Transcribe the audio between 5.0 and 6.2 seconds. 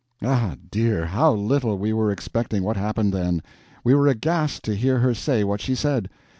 say what she said.